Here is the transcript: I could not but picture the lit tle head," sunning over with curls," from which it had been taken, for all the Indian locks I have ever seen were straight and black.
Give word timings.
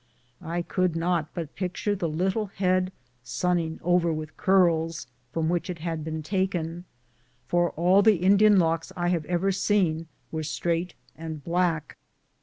I 0.41 0.63
could 0.63 0.95
not 0.95 1.27
but 1.35 1.55
picture 1.55 1.93
the 1.95 2.09
lit 2.09 2.31
tle 2.33 2.47
head," 2.47 2.91
sunning 3.41 3.79
over 3.83 4.11
with 4.11 4.35
curls," 4.35 5.05
from 5.31 5.47
which 5.47 5.69
it 5.69 5.77
had 5.77 6.03
been 6.03 6.23
taken, 6.23 6.85
for 7.47 7.69
all 7.73 8.01
the 8.01 8.15
Indian 8.15 8.57
locks 8.57 8.91
I 8.97 9.09
have 9.09 9.25
ever 9.25 9.51
seen 9.51 10.07
were 10.31 10.41
straight 10.41 10.95
and 11.15 11.43
black. 11.43 11.97